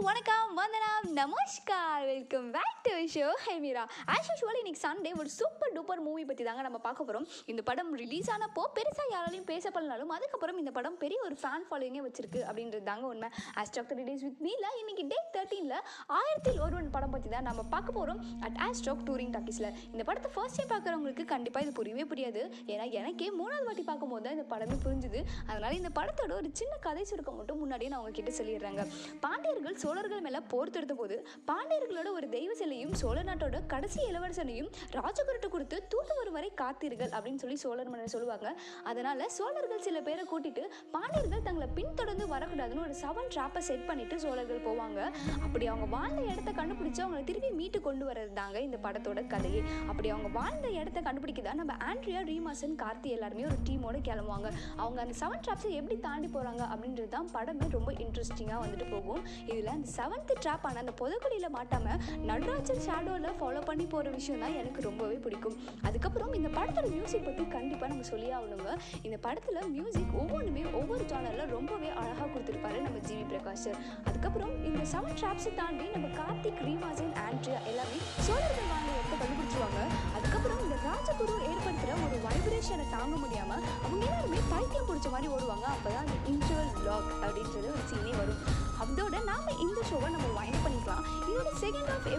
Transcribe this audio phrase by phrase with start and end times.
[0.00, 2.04] வணக்கம் வந்தனம் நமஸ்கார்.
[2.04, 2.67] Welcome back
[3.12, 3.82] show hey Meera
[4.14, 7.90] as usual இன்னைக்கு சண்டே ஒரு சூப்பர் டூப்பர் மூவி பற்றி தாங்க நம்ம பார்க்க போகிறோம் இந்த படம்
[8.02, 13.06] ரிலீஸ் ஆனப்போ பெருசாக யாராலையும் பேசப்படனாலும் அதுக்கப்புறம் இந்த படம் பெரிய ஒரு ஃபேன் ஃபாலோயிங்கே வச்சிருக்கு அப்படின்றது தாங்க
[13.12, 13.28] உண்மை
[13.62, 15.76] ஆஸ் டாக்டர் டேஸ் வித் மீல இன்னைக்கு டே தேர்ட்டீனில்
[16.18, 20.30] ஆயிரத்தில் ஒருவன் படம் பற்றி தான் நம்ம பார்க்க போகிறோம் அட் ஆஸ் டாக் டூரிங் டாக்கீஸில் இந்த படத்தை
[20.36, 22.42] ஃபர்ஸ்ட் டைம் பார்க்குறவங்களுக்கு கண்டிப்பாக இது புரியவே புரியாது.
[22.72, 25.20] ஏன்னா எனக்கே மூணாவது வாட்டி பார்க்கும்போது தான் இந்த படமே புரிஞ்சுது.
[25.48, 28.84] அதனால் இந்த படத்தோட ஒரு சின்ன கதை சுருக்கம் மட்டும் முன்னாடியே நான் உங்ககிட்ட சொல்லிடுறாங்க.
[29.24, 31.16] பாண்டியர்கள் சோழர்கள் மேலே போர் தொடுத்த போது
[31.50, 37.56] பாண்டியர்களோட ஒரு தெய்வ சிலையும் சோழ நாட்டோட கடைசி இளவரசனையும் ராஜகுருட்டு கொடுத்து தூதுவர் வரை காத்தீர்கள் அப்படின்னு சொல்லி
[37.62, 38.48] சோழர் மன்னர் சொல்லுவாங்க.
[38.90, 40.62] அதனால சோழர்கள் சில பேரை கூட்டிட்டு
[40.94, 45.00] பாண்டியர்கள் தங்களை பின்தொடர்ந்து வரக்கூடாதுன்னு ஒரு செவன் ட்ராப்பை செட் பண்ணிட்டு சோழர்கள் போவாங்க.
[45.44, 49.62] அப்படி அவங்க வாழ்ந்த இடத்த கண்டுபிடிச்சு அவங்களை திரும்பி மீட்டு கொண்டு வர்றது தாங்க இந்த படத்தோட கதையே.
[49.90, 54.50] அப்படி அவங்க வாழ்ந்த இடத்த கண்டுபிடிக்கதா நம்ம ஆண்ட்ரியா ரீமாசன் கார்த்தி எல்லாருமே ஒரு டீமோட கிளம்புவாங்க.
[54.82, 59.22] அவங்க அந்த செவன் ட்ராப்ஸை எப்படி தாண்டி போகிறாங்க அப்படின்றது தான் படமே ரொம்ப இன்ட்ரெஸ்டிங்காக வந்துட்டு போகும்.
[59.52, 61.98] இதில் அந்த செவன்த் ட்ராப் ஆனால் அந்த புதக்குடியில் மாட்டாமல்
[62.30, 65.56] நடராஜர் ஷேடோவில் ஃபாலோ பண்ணி போகிற விஷயம் தான் எனக்கு ரொம்பவே பிடிக்கும்.
[65.88, 68.70] அதுக்கப்புறம் இந்த படத்தோட மியூசிக் பற்றி கண்டிப்பாக நம்ம சொல்லி ஆகணுங்க.
[69.06, 73.70] இந்த படத்தில் மியூசிக் ஒவ்வொன்றுமே ஒவ்வொரு ஜானரில் ரொம்பவே அழகாக கொடுத்துருப்பாரு நம்ம ஜிவி பிரகாஷ்.
[74.08, 79.80] அதுக்கப்புறம் இந்த செவன் ட்ராப்ஸை தாண்டி நம்ம கார்த்திக் ரீமாசன் ஆண்ட்ரியா எல்லாமே சோழர்கள் வாங்க இடத்த கண்டுபிடிச்சிருவாங்க.
[80.16, 85.66] அதுக்கப்புறம் இந்த ராஜகுரு ஏற்படுத்துகிற ஒரு வைப்ரேஷனை தாங்க முடியாமல் அவங்க எல்லாருமே பைத்தியம் பிடிச்ச மாதிரி ஓடுவாங்க.
[85.76, 88.42] அப்போ தான் அந்த இன்டர்வல் லாக் அப்படின்றது ஒரு சீனே வரும்.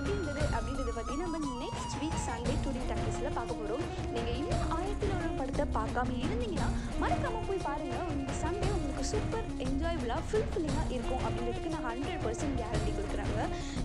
[0.10, 5.30] செகண்ட் அப்படின்றத பற்றி நம்ம நெக்ஸ்ட் வீக் சண்டே டூரிங் டாக்கீஸில் பார்க்க போகிறோம் நீங்கள் இன்னும் ஆயிரத்தில் ஒரு
[5.40, 6.68] படத்தை பார்க்காம இருந்தீங்கன்னா
[7.02, 11.22] மறக்காமல் போய் பாருங்கள் இந்த சண்டே உங்களுக்கு சூப்பர் என்ஜாயபுளாக ஃபுல்ஃபில்லிங்காக இருக்கும்.
[11.28, 13.38] அப்படின்றதுக்கு நான் ஹண்ட்ரட் பர்சன்ட் கேரண்டி கொடுக்குறாங்க.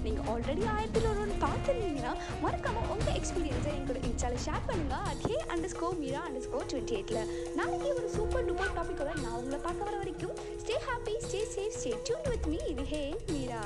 [0.05, 2.15] நீங்கள் ஆல்ரெடி ஆயிரத்தில் ஒரு பார்த்துருந்தீங்கன்னா
[2.45, 5.37] மறக்காமல் உங்கள் எக்ஸ்பீரியன்ஸை எங்களோட இன்ஸ்டாவில் ஷேர் பண்ணுங்கள் at hey
[5.75, 7.23] underscore Meera underscore twenty எயிட்டில்
[7.61, 11.95] நாளைக்கு ஒரு சூப்பர் டூப்பர் டாப்பிக்கோட நான் உங்களை பார்க்க வர வரைக்கும் stay happy stay safe stay
[12.09, 13.03] tuned with me இது ஹே
[13.33, 13.63] மீரா